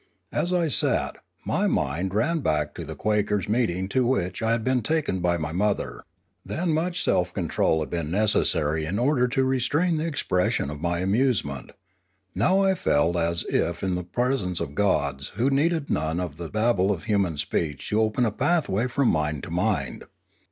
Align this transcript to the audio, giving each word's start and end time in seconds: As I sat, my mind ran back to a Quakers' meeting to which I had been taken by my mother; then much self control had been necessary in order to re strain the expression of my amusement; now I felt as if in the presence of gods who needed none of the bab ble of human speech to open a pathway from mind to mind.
As 0.31 0.51
I 0.51 0.67
sat, 0.67 1.17
my 1.45 1.67
mind 1.67 2.15
ran 2.15 2.39
back 2.39 2.73
to 2.73 2.91
a 2.91 2.95
Quakers' 2.95 3.47
meeting 3.47 3.87
to 3.89 4.03
which 4.03 4.41
I 4.41 4.49
had 4.51 4.63
been 4.63 4.81
taken 4.81 5.19
by 5.19 5.37
my 5.37 5.51
mother; 5.51 6.01
then 6.43 6.73
much 6.73 7.03
self 7.03 7.31
control 7.35 7.81
had 7.81 7.91
been 7.91 8.09
necessary 8.09 8.85
in 8.87 8.97
order 8.97 9.27
to 9.27 9.43
re 9.43 9.59
strain 9.59 9.97
the 9.97 10.07
expression 10.07 10.71
of 10.71 10.81
my 10.81 11.01
amusement; 11.01 11.73
now 12.33 12.61
I 12.63 12.73
felt 12.73 13.15
as 13.15 13.45
if 13.47 13.83
in 13.83 13.93
the 13.93 14.03
presence 14.03 14.59
of 14.59 14.73
gods 14.73 15.33
who 15.35 15.51
needed 15.51 15.91
none 15.91 16.19
of 16.19 16.37
the 16.37 16.49
bab 16.49 16.77
ble 16.77 16.91
of 16.91 17.03
human 17.03 17.37
speech 17.37 17.87
to 17.89 18.01
open 18.01 18.25
a 18.25 18.31
pathway 18.31 18.87
from 18.87 19.07
mind 19.09 19.43
to 19.43 19.51
mind. 19.51 20.05